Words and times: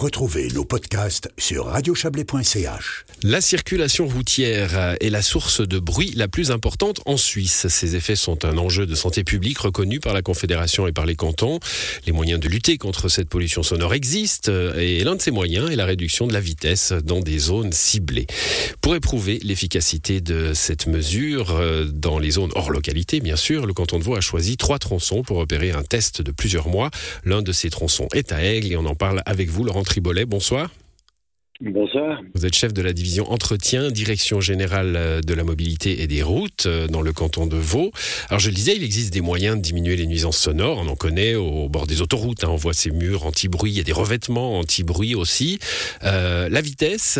Retrouvez 0.00 0.48
nos 0.54 0.64
podcasts 0.64 1.28
sur 1.36 1.66
radiochablais.ch. 1.66 3.04
La 3.22 3.42
circulation 3.42 4.08
routière 4.08 4.96
est 4.98 5.10
la 5.10 5.20
source 5.20 5.60
de 5.60 5.78
bruit 5.78 6.14
la 6.16 6.26
plus 6.26 6.52
importante 6.52 7.02
en 7.04 7.18
Suisse. 7.18 7.68
Ces 7.68 7.96
effets 7.96 8.16
sont 8.16 8.46
un 8.46 8.56
enjeu 8.56 8.86
de 8.86 8.94
santé 8.94 9.24
publique 9.24 9.58
reconnu 9.58 10.00
par 10.00 10.14
la 10.14 10.22
Confédération 10.22 10.86
et 10.86 10.92
par 10.92 11.04
les 11.04 11.16
cantons. 11.16 11.60
Les 12.06 12.12
moyens 12.12 12.40
de 12.40 12.48
lutter 12.48 12.78
contre 12.78 13.10
cette 13.10 13.28
pollution 13.28 13.62
sonore 13.62 13.92
existent 13.92 14.50
et 14.50 15.04
l'un 15.04 15.16
de 15.16 15.20
ces 15.20 15.32
moyens 15.32 15.70
est 15.70 15.76
la 15.76 15.84
réduction 15.84 16.26
de 16.26 16.32
la 16.32 16.40
vitesse 16.40 16.94
dans 17.04 17.20
des 17.20 17.38
zones 17.38 17.72
ciblées. 17.72 18.26
Pour 18.80 18.94
éprouver 18.94 19.38
l'efficacité 19.42 20.22
de 20.22 20.54
cette 20.54 20.86
mesure 20.86 21.50
euh, 21.50 21.84
dans 21.84 22.18
les 22.18 22.30
zones 22.30 22.52
hors 22.54 22.70
localité, 22.70 23.20
bien 23.20 23.36
sûr, 23.36 23.66
le 23.66 23.74
canton 23.74 23.98
de 23.98 24.04
Vaud 24.04 24.16
a 24.16 24.22
choisi 24.22 24.56
trois 24.56 24.78
tronçons 24.78 25.22
pour 25.22 25.36
opérer 25.36 25.72
un 25.72 25.82
test 25.82 26.22
de 26.22 26.32
plusieurs 26.32 26.68
mois. 26.68 26.88
L'un 27.26 27.42
de 27.42 27.52
ces 27.52 27.68
tronçons 27.68 28.08
est 28.14 28.32
à 28.32 28.42
Aigle 28.42 28.72
et 28.72 28.76
on 28.78 28.86
en 28.86 28.94
parle 28.94 29.22
avec 29.26 29.50
vous, 29.50 29.62
Laurent 29.62 29.84
Tribolet. 29.90 30.24
Bonsoir. 30.24 30.70
Bonsoir. 31.60 32.20
Vous 32.34 32.46
êtes 32.46 32.54
chef 32.54 32.72
de 32.72 32.80
la 32.80 32.92
division 32.92 33.28
entretien, 33.32 33.90
direction 33.90 34.40
générale 34.40 34.94
euh, 34.94 35.20
de 35.20 35.34
la 35.34 35.42
mobilité 35.42 36.00
et 36.00 36.06
des 36.06 36.22
routes 36.22 36.66
euh, 36.66 36.86
dans 36.86 37.02
le 37.02 37.12
canton 37.12 37.48
de 37.48 37.56
Vaud. 37.56 37.90
Alors 38.28 38.38
je 38.38 38.50
le 38.50 38.54
disais, 38.54 38.76
il 38.76 38.84
existe 38.84 39.12
des 39.12 39.20
moyens 39.20 39.56
de 39.56 39.60
diminuer 39.60 39.96
les 39.96 40.06
nuisances 40.06 40.38
sonores. 40.38 40.78
On 40.78 40.86
en 40.86 40.94
connaît 40.94 41.34
au 41.34 41.68
bord 41.68 41.88
des 41.88 42.02
autoroutes. 42.02 42.44
Hein. 42.44 42.50
On 42.50 42.56
voit 42.56 42.72
ces 42.72 42.92
murs 42.92 43.26
anti-bruit. 43.26 43.72
Il 43.72 43.78
y 43.78 43.80
a 43.80 43.82
des 43.82 43.90
revêtements 43.90 44.60
anti-bruit 44.60 45.16
aussi. 45.16 45.58
Euh, 46.04 46.48
la 46.48 46.60
vitesse, 46.60 47.18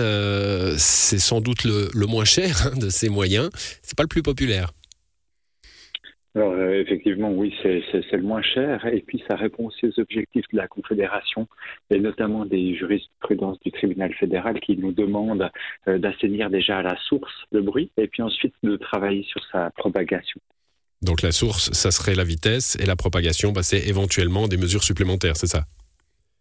c'est 0.78 1.18
sans 1.18 1.40
doute 1.40 1.64
le, 1.64 1.90
moins 2.06 2.24
cher 2.24 2.68
hein, 2.68 2.78
de 2.78 2.88
ces 2.88 3.08
moyens. 3.08 3.50
C'est 3.82 3.96
pas 3.96 4.04
le 4.04 4.08
plus 4.08 4.22
populaire. 4.22 4.70
Alors 6.36 6.52
euh, 6.52 6.80
effectivement, 6.80 7.32
oui, 7.32 7.52
c'est 7.62 7.82
le 8.12 8.22
moins 8.22 8.42
cher 8.42 8.86
et 8.86 9.00
puis 9.00 9.22
ça 9.28 9.34
répond 9.34 9.66
aussi 9.66 9.86
aux 9.86 10.00
objectifs 10.00 10.44
de 10.52 10.56
la 10.56 10.68
Confédération 10.68 11.48
et 11.90 11.98
notamment 11.98 12.46
des 12.46 12.76
jurisprudences 12.76 13.58
du 13.60 13.72
tribunal 13.72 14.14
fédéral 14.14 14.60
qui 14.60 14.76
nous 14.76 14.92
demandent 14.92 15.50
euh, 15.88 15.98
d'assainir 15.98 16.48
déjà 16.48 16.78
à 16.78 16.82
la 16.82 16.96
source 17.08 17.32
le 17.50 17.62
bruit 17.62 17.90
et 17.96 18.06
puis 18.06 18.22
ensuite 18.22 18.54
de 18.62 18.76
travailler 18.76 19.24
sur 19.24 19.44
sa 19.50 19.70
propagation. 19.70 20.40
Donc 21.02 21.22
la 21.22 21.32
source, 21.32 21.72
ça 21.72 21.90
serait 21.90 22.14
la 22.14 22.24
vitesse 22.24 22.76
et 22.80 22.86
la 22.86 22.94
propagation, 22.94 23.52
bah, 23.52 23.62
c'est 23.62 23.88
éventuellement 23.88 24.46
des 24.48 24.58
mesures 24.58 24.84
supplémentaires, 24.84 25.36
c'est 25.36 25.46
ça? 25.46 25.64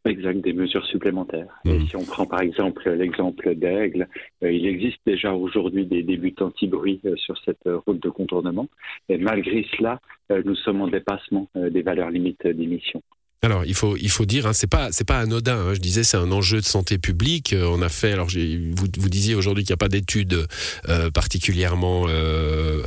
Exact, 0.06 0.42
des 0.42 0.54
mesures 0.54 0.86
supplémentaires. 0.86 1.60
Et 1.66 1.78
mmh. 1.78 1.88
si 1.88 1.96
on 1.98 2.06
prend 2.06 2.26
par 2.26 2.42
exemple 2.42 2.90
l'exemple 2.90 3.54
d'Aigle, 3.56 4.08
euh, 4.44 4.52
il 4.52 4.66
existe 4.66 5.00
déjà 5.06 5.34
aujourd'hui 5.34 5.86
des 5.86 6.04
débuts 6.04 6.36
anti-bruit 6.40 7.02
euh, 7.06 7.18
sur 7.18 7.38
cette 7.40 7.68
euh, 7.68 7.80
route 7.86 8.02
de 8.02 8.10
contournement. 8.10 8.70
Et 9.10 9.18
malgré 9.18 9.66
cela, 9.76 10.00
nous 10.46 10.56
sommes 10.56 10.82
en 10.82 10.88
dépassement 10.88 11.48
des 11.56 11.82
valeurs 11.82 12.12
limites 12.12 12.46
d'émission. 12.46 13.02
Alors 13.42 13.64
il 13.66 13.74
faut 13.74 14.26
dire 14.26 14.48
hein, 14.48 14.54
c'est 14.54 14.68
pas 14.68 14.90
pas 15.08 15.20
anodin. 15.20 15.58
Hein. 15.58 15.74
je 15.74 15.80
disais 15.80 16.04
c'est 16.04 16.18
un 16.18 16.32
enjeu 16.32 16.60
de 16.60 16.66
santé 16.66 16.98
publique. 16.98 17.54
Euh, 17.54 17.70
on 17.72 17.82
a 17.82 17.88
fait 17.88 18.12
alors 18.12 18.28
vous 18.28 19.10
disiez 19.10 19.34
aujourd'hui 19.34 19.64
qu'il 19.64 19.72
n'y 19.72 19.76
a 19.76 19.78
pas 19.78 19.88
d'études 19.88 20.46
euh, 20.90 21.10
particulièrement 21.10 22.06
euh, 22.10 22.84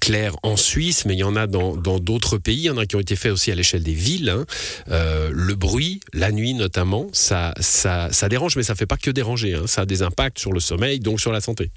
claires 0.00 0.36
en 0.42 0.56
Suisse, 0.56 1.04
mais 1.04 1.14
il 1.14 1.20
y 1.20 1.24
en 1.24 1.36
a 1.36 1.46
dans 1.46 1.76
d'autres 2.00 2.36
pays. 2.36 2.56
Il 2.56 2.64
y 2.64 2.70
en 2.70 2.78
a 2.78 2.86
qui 2.86 2.96
ont 2.96 3.00
été 3.00 3.14
faits 3.14 3.30
aussi 3.30 3.52
à 3.52 3.54
l'échelle 3.54 3.84
des 3.84 3.94
villes. 3.94 4.28
Hein. 4.30 4.44
le 4.88 5.54
bruit, 5.54 6.00
la 6.12 6.32
nuit 6.32 6.54
notamment, 6.54 7.06
ça 7.12 7.54
dérange, 8.28 8.56
mais 8.56 8.64
ça 8.64 8.74
fait 8.74 8.86
pas 8.86 8.96
que 8.96 9.10
déranger. 9.12 9.56
Ça 9.66 9.82
a 9.82 9.86
des 9.86 10.02
impacts 10.02 10.40
sur 10.40 10.52
le 10.52 10.60
sommeil, 10.60 10.98
donc 10.98 11.20
sur 11.20 11.30
la 11.30 11.40
santé. 11.40 11.70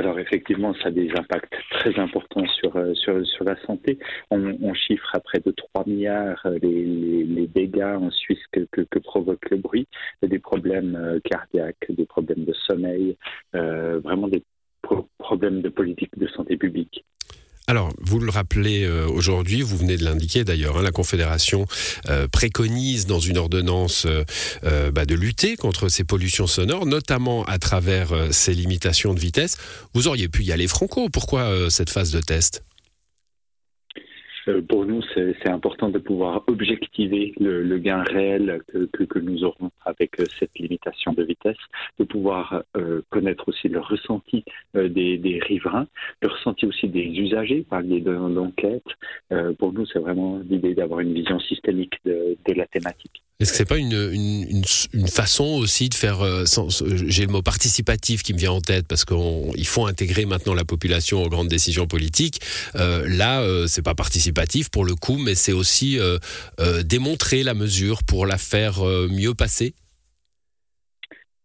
Alors 0.00 0.18
effectivement, 0.18 0.72
ça 0.82 0.88
a 0.88 0.90
des 0.90 1.10
impacts 1.10 1.52
très 1.72 1.98
importants 2.00 2.46
sur, 2.46 2.74
euh, 2.74 2.94
sur, 2.94 3.26
sur 3.26 3.44
la 3.44 3.54
santé. 3.66 3.98
On, 4.30 4.72
chiffre 4.72 5.14
à 5.14 5.20
près 5.20 5.40
de 5.40 5.50
3 5.50 5.84
milliards 5.86 6.40
euh, 6.46 6.58
les, 6.62 7.22
les, 7.24 7.46
dégâts 7.46 7.98
en 8.00 8.10
Suisse 8.10 8.40
que, 8.50 8.60
que, 8.70 8.98
provoque 8.98 9.50
le 9.50 9.58
bruit, 9.58 9.86
des 10.22 10.38
problèmes 10.38 10.96
euh, 10.96 11.20
cardiaques, 11.22 11.84
des 11.90 12.06
problèmes 12.06 12.46
de 12.46 12.54
sommeil, 12.66 13.18
vraiment 13.52 14.28
des 14.28 14.42
problèmes 15.18 15.60
de 15.60 15.68
politique 15.68 16.16
de 16.16 16.28
santé 16.28 16.56
publique. 16.56 17.04
Alors, 17.70 17.92
vous 18.00 18.18
le 18.18 18.32
rappelez 18.32 18.82
euh, 18.82 19.06
aujourd'hui, 19.06 19.62
vous 19.62 19.76
venez 19.76 19.96
de 19.96 20.02
l'indiquer 20.02 20.42
d'ailleurs, 20.42 20.78
hein, 20.78 20.82
la 20.82 20.90
Confédération 20.90 21.68
euh, 22.08 22.26
préconise 22.26 23.06
dans 23.06 23.20
une 23.20 23.38
ordonnance 23.38 24.08
euh, 24.64 24.90
bah, 24.90 25.06
de 25.06 25.14
lutter 25.14 25.54
contre 25.54 25.88
ces 25.88 26.02
pollutions 26.02 26.48
sonores, 26.48 26.84
notamment 26.84 27.44
à 27.44 27.60
travers 27.60 28.08
ces 28.32 28.54
limitations 28.54 29.14
de 29.14 29.20
vitesse. 29.20 29.56
Vous 29.94 30.08
auriez 30.08 30.28
pu 30.28 30.42
y 30.42 30.50
aller 30.50 30.66
franco. 30.66 31.10
Pourquoi 31.10 31.70
cette 31.70 31.90
phase 31.90 32.10
de 32.10 32.18
test? 32.18 32.64
euh, 32.64 32.69
pour 34.68 34.84
nous, 34.84 35.02
c'est 35.14 35.48
important 35.48 35.88
de 35.88 35.98
pouvoir 35.98 36.42
objectiver 36.46 37.32
le, 37.38 37.78
gain 37.78 38.02
réel 38.02 38.60
que, 38.68 39.04
que, 39.04 39.18
nous 39.18 39.44
aurons 39.44 39.70
avec 39.84 40.20
euh, 40.20 40.24
cette 40.38 40.58
limitation 40.58 41.12
de 41.12 41.22
vitesse, 41.22 41.56
de 41.98 42.04
pouvoir 42.04 42.62
euh, 42.76 43.02
connaître 43.10 43.48
aussi 43.48 43.68
le 43.68 43.80
ressenti 43.80 44.44
des, 44.74 45.18
des, 45.18 45.38
riverains, 45.40 45.86
le 46.22 46.28
ressenti 46.28 46.66
aussi 46.66 46.88
des 46.88 47.04
usagers 47.04 47.64
par 47.68 47.80
les 47.82 48.00
d'enquête. 48.00 48.84
pour 49.58 49.72
nous, 49.72 49.86
c'est 49.86 49.98
vraiment 49.98 50.38
l'idée 50.38 50.74
d'avoir 50.74 51.00
une 51.00 51.12
vision 51.12 51.38
systémique 51.40 51.94
de, 52.04 52.36
de 52.46 52.52
la 52.54 52.66
thématique. 52.66 53.22
Est-ce 53.40 53.52
que 53.52 53.56
c'est 53.56 53.68
pas 53.68 53.78
une, 53.78 54.10
une, 54.12 54.62
une, 54.92 55.08
façon 55.08 55.44
aussi 55.44 55.88
de 55.88 55.94
faire, 55.94 56.18
j'ai 57.06 57.26
le 57.26 57.32
mot 57.32 57.42
participatif 57.42 58.22
qui 58.22 58.34
me 58.34 58.38
vient 58.38 58.52
en 58.52 58.60
tête 58.60 58.86
parce 58.86 59.04
qu'il 59.04 59.66
faut 59.66 59.86
intégrer 59.86 60.26
maintenant 60.26 60.54
la 60.54 60.64
population 60.64 61.22
aux 61.22 61.28
grandes 61.28 61.48
décisions 61.48 61.86
politiques. 61.86 62.40
Euh, 62.76 63.04
là, 63.08 63.42
euh, 63.42 63.66
c'est 63.66 63.82
pas 63.82 63.94
participatif 63.94 64.70
pour 64.70 64.84
le 64.84 64.94
coup, 64.94 65.18
mais 65.18 65.34
c'est 65.34 65.52
aussi 65.52 65.98
euh, 65.98 66.18
euh 66.60 66.82
démontrer 66.82 67.42
la 67.42 67.54
mesure 67.54 68.00
pour 68.06 68.26
la 68.26 68.38
faire 68.38 68.82
mieux 69.08 69.34
passer 69.34 69.74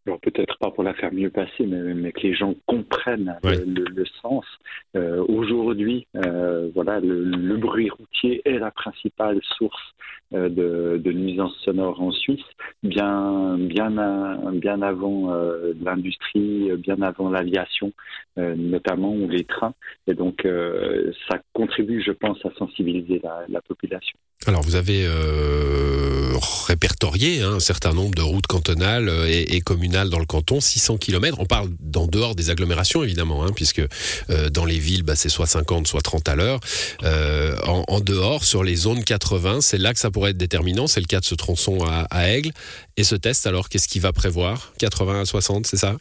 alors 0.08 0.20
peut-être 0.20 0.58
pas 0.60 0.70
pour 0.70 0.84
la 0.84 0.94
faire 0.94 1.12
mieux 1.12 1.32
passer, 1.32 1.66
mais, 1.66 2.12
que 2.12 2.22
les 2.22 2.36
gens 2.36 2.54
comprennent 2.68 3.38
le, 3.44 4.06
sens. 4.22 4.46
Euh, 4.96 5.26
aujourd'hui, 5.28 6.08
euh, 6.66 6.72
voilà, 6.74 7.00
le, 7.00 7.58
bruit 7.58 7.90
routier 7.90 8.42
est 8.46 8.60
la 8.60 8.72
principale 8.72 9.40
source 9.58 9.82
euh, 10.34 10.50
de, 10.50 11.12
nuisances 11.12 11.56
sonores 11.64 12.02
en 12.02 12.12
Suisse, 12.12 12.44
bien, 12.84 13.58
bien, 13.58 13.90
bien 14.54 14.82
avant 14.82 15.34
l'industrie, 15.82 16.72
bien 16.78 17.02
avant 17.02 17.30
l'aviation, 17.30 17.94
notamment 18.38 19.14
ou 19.14 19.28
les 19.30 19.46
trains. 19.46 19.74
Et 20.08 20.14
donc, 20.14 20.46
ça 21.30 21.40
contribue, 21.54 22.04
je 22.06 22.12
pense, 22.12 22.38
à 22.46 22.52
sensibiliser 22.58 23.22
la, 23.24 23.46
la 23.48 23.62
population. 23.62 24.18
Alors, 24.46 24.62
vous 24.62 24.76
avez 24.76 25.08
répertorié 26.66 27.42
hein, 27.42 27.54
un 27.54 27.60
certain 27.60 27.94
nombre 27.94 28.16
de 28.16 28.22
routes 28.22 28.48
cantonales 28.48 29.10
euh, 29.10 29.28
et, 29.28 29.62
communales 29.62 30.10
dans 30.10 30.20
le 30.20 30.26
canton, 30.26 30.60
600 30.60 30.98
km. 30.98 31.38
On 31.40 31.46
parle 31.46 31.70
d'en 31.80 32.08
dehors 32.08 32.36
des 32.36 32.50
agglomérations 32.50 33.04
évidemment, 33.04 33.44
hein, 33.44 33.52
puisque 33.56 33.82
euh, 34.30 34.50
dans 34.50 34.66
les 34.66 34.80
villes, 34.80 35.04
bah, 35.04 35.16
c'est 35.16 35.30
soit 35.30 35.46
50, 35.46 35.88
soit 35.88 36.02
30 36.02 36.28
à 36.30 36.36
l'heure. 36.36 36.55
Euh, 37.04 37.56
en, 37.66 38.00
dehors, 38.00 38.44
sur 38.44 38.64
les 38.64 38.76
zones 38.76 39.04
80, 39.04 39.62
c'est 39.62 39.78
là 39.78 39.94
que 39.94 40.00
ça 40.00 40.12
pourrait 40.12 40.32
être 40.32 40.38
déterminant. 40.38 40.88
C'est 40.88 41.00
le 41.00 41.08
cas 41.08 41.20
de 41.20 41.26
ce 41.26 41.36
tronçon 41.36 41.84
à, 41.86 42.08
à 42.10 42.30
Aigle. 42.30 42.52
Et 42.98 43.04
ce 43.04 43.16
test, 43.16 43.48
alors, 43.48 43.70
qu'est-ce 43.70 43.88
qu'il 43.88 44.02
va 44.02 44.14
prévoir? 44.14 44.74
80 44.80 45.22
à 45.22 45.26
60, 45.26 45.68
c'est 45.68 45.78
ça? 45.78 45.98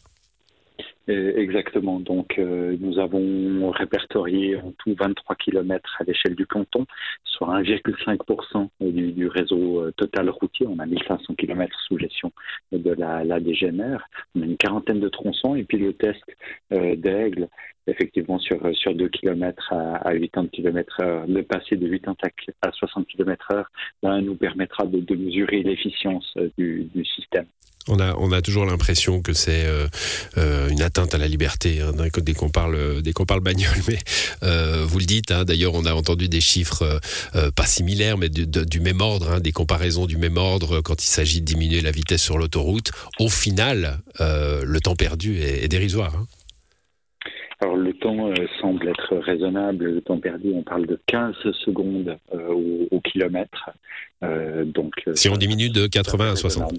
Exactement. 1.06 2.00
Donc, 2.00 2.38
euh, 2.38 2.76
nous 2.80 2.98
avons 2.98 3.70
répertorié 3.70 4.56
en 4.56 4.72
tout 4.78 4.94
23 4.98 5.36
km 5.36 5.96
à 6.00 6.04
l'échelle 6.04 6.34
du 6.34 6.46
canton, 6.46 6.86
soit 7.24 7.60
1,5% 7.60 8.68
du, 8.80 9.12
du, 9.12 9.28
réseau 9.28 9.82
euh, 9.82 9.92
total 9.98 10.30
routier. 10.30 10.66
On 10.66 10.78
a 10.78 10.86
1500 10.86 11.34
km 11.34 11.78
sous 11.86 11.98
gestion 11.98 12.32
de 12.72 12.90
la, 12.92 13.22
la 13.22 13.38
DGNR. 13.38 13.98
On 14.34 14.42
a 14.42 14.44
une 14.46 14.56
quarantaine 14.56 15.00
de 15.00 15.10
tronçons 15.10 15.54
et 15.54 15.64
puis 15.64 15.76
le 15.76 15.92
test 15.92 16.24
euh, 16.72 16.96
d'aigle, 16.96 17.48
effectivement, 17.86 18.38
sur, 18.38 18.58
sur 18.74 18.94
2 18.94 19.08
km 19.08 19.74
à, 19.74 20.08
à 20.08 20.18
80 20.18 20.48
km 20.52 21.00
heure, 21.02 21.26
le 21.28 21.42
passer 21.42 21.76
de 21.76 21.86
80 21.86 22.14
à 22.62 22.72
60 22.72 23.06
km 23.08 23.52
heure, 23.52 23.70
ben, 24.02 24.22
nous 24.22 24.36
permettra 24.36 24.86
de, 24.86 25.00
de 25.00 25.14
mesurer 25.16 25.62
l'efficience 25.62 26.32
du, 26.56 26.84
du 26.94 27.04
système. 27.04 27.46
On 27.86 28.00
a, 28.00 28.14
on 28.16 28.32
a 28.32 28.40
toujours 28.40 28.64
l'impression 28.64 29.20
que 29.20 29.34
c'est 29.34 29.66
euh, 29.66 29.86
euh, 30.38 30.68
une 30.70 30.80
atteinte 30.80 31.14
à 31.14 31.18
la 31.18 31.28
liberté 31.28 31.80
hein, 31.82 31.92
dès 32.16 32.32
qu'on 32.32 32.48
parle, 32.48 33.02
dès 33.02 33.12
qu'on 33.12 33.26
parle 33.26 33.40
bagnole. 33.40 33.76
Mais 33.88 33.98
euh, 34.42 34.84
vous 34.86 34.98
le 34.98 35.04
dites. 35.04 35.30
Hein, 35.30 35.44
D'ailleurs, 35.44 35.74
on 35.74 35.84
a 35.84 35.92
entendu 35.92 36.28
des 36.28 36.40
chiffres 36.40 37.00
pas 37.56 37.64
similaires, 37.64 38.16
mais 38.18 38.28
du, 38.28 38.80
même 38.80 39.00
ordre, 39.00 39.32
hein, 39.32 39.40
des 39.40 39.52
comparaisons 39.52 40.06
du 40.06 40.16
même 40.16 40.36
ordre 40.36 40.80
quand 40.80 41.02
il 41.02 41.06
s'agit 41.06 41.40
de 41.40 41.46
diminuer 41.46 41.80
la 41.80 41.90
vitesse 41.90 42.22
sur 42.22 42.38
l'autoroute. 42.38 42.90
Au 43.18 43.28
final, 43.28 43.98
le 44.20 44.78
temps 44.80 44.96
perdu 44.96 45.38
est, 45.40 45.68
dérisoire. 45.68 46.12
Alors 47.60 47.76
le 47.76 47.92
temps 47.94 48.32
semble 48.60 48.88
être 48.88 49.16
raisonnable. 49.18 49.84
Le 49.84 50.00
temps 50.00 50.18
perdu, 50.18 50.52
on 50.54 50.62
parle 50.62 50.86
de 50.86 51.00
15 51.06 51.34
secondes 51.64 52.16
au, 52.32 52.88
au, 52.90 53.00
kilomètre. 53.00 53.70
donc, 54.66 54.92
si 55.14 55.28
on 55.28 55.36
diminue 55.36 55.70
de 55.70 55.86
80 55.86 56.32
à 56.32 56.36
60. 56.36 56.72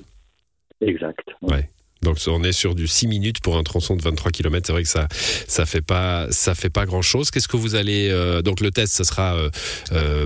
Exact. 0.82 1.28
Ouais. 1.42 1.70
Donc 2.02 2.18
on 2.28 2.44
est 2.44 2.52
sur 2.52 2.76
du 2.76 2.88
6 2.88 3.08
minutes 3.08 3.40
pour 3.40 3.58
un 3.58 3.64
tronçon 3.64 3.96
de 3.96 4.02
23 4.04 4.32
km. 4.32 4.68
C'est 4.68 4.74
vrai 4.74 4.84
que 4.84 4.90
ça 4.90 5.08
ça 5.12 5.66
fait 5.66 5.82
pas 5.82 6.28
ça 6.30 6.54
fait 6.54 6.70
pas 6.70 6.86
grand 6.86 7.02
chose. 7.02 7.32
Qu'est-ce 7.32 7.48
que 7.48 7.58
vous 7.58 7.74
allez 7.74 8.12
donc 8.44 8.60
le 8.60 8.70
test, 8.70 8.94
ça 8.94 9.04
sera 9.04 9.36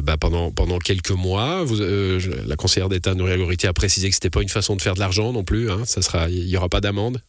bah, 0.04 0.18
pendant 0.18 0.52
pendant 0.52 0.80
quelques 0.80 1.12
mois. 1.12 1.64
La 2.48 2.56
conseillère 2.58 2.90
d'État 2.90 3.14
Nouria 3.14 3.38
Goriti 3.38 3.66
a 3.66 3.72
précisé 3.72 4.10
que 4.10 4.16
c'était 4.16 4.30
pas 4.30 4.42
une 4.42 4.50
façon 4.50 4.76
de 4.76 4.82
faire 4.82 4.96
de 4.96 5.00
l'argent 5.00 5.32
non 5.32 5.46
plus. 5.46 5.72
Hein. 5.72 5.84
Il 6.28 6.50
y 6.50 6.58
aura 6.58 6.68
pas 6.68 6.82
d'amende? 6.82 7.22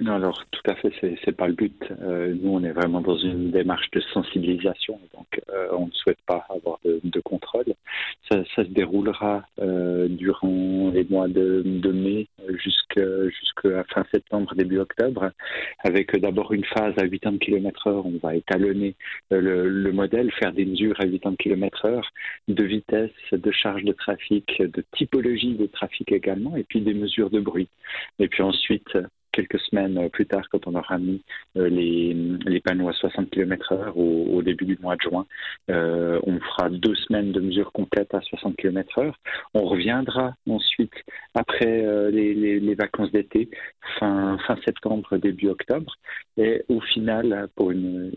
Non, 0.00 0.14
alors 0.14 0.46
tout 0.50 0.62
à 0.64 0.74
fait, 0.76 0.90
c'est 0.98 1.26
n'est 1.26 1.32
pas 1.34 1.46
le 1.46 1.52
but. 1.52 1.76
Euh, 2.00 2.34
nous, 2.40 2.52
on 2.52 2.64
est 2.64 2.72
vraiment 2.72 3.02
dans 3.02 3.18
une 3.18 3.50
démarche 3.50 3.90
de 3.90 4.00
sensibilisation, 4.00 4.98
donc 5.14 5.42
euh, 5.50 5.68
on 5.72 5.88
ne 5.88 5.92
souhaite 5.92 6.20
pas 6.26 6.46
avoir 6.48 6.78
de, 6.84 7.20
contrôle. 7.20 7.66
Ça, 8.30 8.42
se 8.56 8.62
déroulera 8.62 9.44
euh, 9.60 10.08
durant 10.08 10.90
les 10.94 11.04
mois 11.04 11.28
de, 11.28 11.62
mai 11.92 12.28
jusqu'à 12.48 13.84
fin 13.92 14.06
septembre, 14.10 14.54
début 14.54 14.78
octobre, 14.78 15.32
avec 15.80 16.16
d'abord 16.16 16.54
une 16.54 16.64
phase 16.64 16.94
à 16.96 17.06
80 17.06 17.36
km/h. 17.36 18.02
On 18.02 18.26
va 18.26 18.36
étalonner 18.36 18.94
le, 19.30 19.92
modèle, 19.92 20.32
faire 20.32 20.54
des 20.54 20.64
mesures 20.64 20.98
à 20.98 21.06
80 21.06 21.34
km/h, 21.38 22.02
de 22.48 22.64
vitesse, 22.64 23.10
de 23.32 23.50
charge 23.50 23.84
de 23.84 23.92
trafic, 23.92 24.62
de 24.62 24.82
typologie 24.96 25.56
de 25.56 25.66
trafic 25.66 26.10
également, 26.10 26.56
et 26.56 26.64
puis 26.64 26.80
des 26.80 26.94
mesures 26.94 27.28
de 27.28 27.40
bruit. 27.40 27.68
Et 28.18 28.28
puis 28.28 28.42
ensuite, 28.42 28.96
quelques 29.32 29.60
semaines 29.60 30.08
plus 30.10 30.26
tard, 30.26 30.48
quand 30.50 30.66
on 30.66 30.74
aura 30.74 30.98
mis 30.98 31.22
euh, 31.56 31.68
les, 31.68 32.60
panneaux 32.60 32.88
à 32.88 32.92
60 32.92 33.30
km/h 33.30 33.92
au, 33.94 34.42
début 34.42 34.64
du 34.64 34.78
mois 34.80 34.96
de 34.96 35.02
juin, 35.02 35.26
euh, 35.70 36.20
on 36.24 36.38
fera 36.40 36.68
deux 36.70 36.94
semaines 36.94 37.32
de 37.32 37.40
mesures 37.40 37.72
complètes 37.72 38.14
à 38.14 38.20
60 38.20 38.56
km/h. 38.56 39.12
On 39.54 39.64
reviendra 39.64 40.34
ensuite 40.48 40.94
après 41.34 41.84
euh, 41.84 42.10
les, 42.10 42.74
vacances 42.74 43.10
d'été, 43.12 43.50
fin, 43.98 44.38
septembre, 44.64 45.16
début 45.18 45.48
octobre, 45.48 45.96
et 46.36 46.62
au 46.68 46.80
final 46.80 47.48
pour 47.56 47.70
une, 47.70 48.12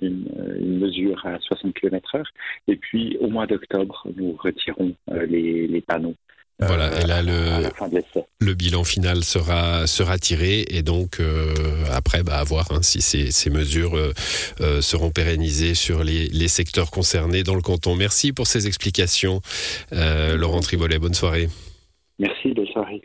mesure 0.62 1.26
à 1.26 1.40
60 1.40 1.74
km/h. 1.74 2.24
Et 2.68 2.76
puis 2.76 3.18
au 3.20 3.28
mois 3.28 3.48
d'octobre, 3.48 4.08
nous 4.16 4.34
retirons 4.34 4.96
les 5.08 5.84
panneaux 5.86 6.16
voilà, 6.68 7.02
et 7.02 7.06
là 7.06 7.22
le, 7.22 7.68
le 8.40 8.54
bilan 8.54 8.84
final 8.84 9.24
sera 9.24 9.88
sera 9.88 10.18
tiré 10.18 10.66
et 10.70 10.84
donc 10.84 11.20
euh, 11.20 11.54
après 11.92 12.24
bah, 12.24 12.40
à 12.40 12.44
voir 12.44 12.72
hein, 12.72 12.82
si 12.82 13.02
ces, 13.02 13.32
ces 13.32 13.50
mesures 13.50 13.96
euh, 13.96 14.14
euh, 14.62 14.82
seront 14.82 15.12
pérennisées 15.12 15.76
sur 15.76 16.04
les, 16.04 16.28
les, 16.28 16.48
secteurs 16.48 16.92
concernés 16.92 17.44
dans 17.44 17.56
le 17.56 17.62
canton. 17.62 17.96
Merci 17.96 18.34
pour 18.34 18.48
ces 18.48 18.68
explications, 18.68 19.42
Laurent 19.92 20.60
Tribolet. 20.60 21.00
Bonne 21.00 21.14
soirée. 21.14 21.48
Merci, 22.20 22.54
bonne 22.54 22.68
soirée. 22.68 23.02